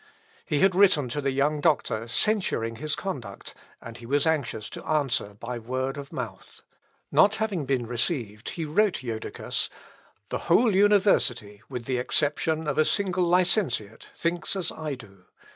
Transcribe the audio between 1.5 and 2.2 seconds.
doctor,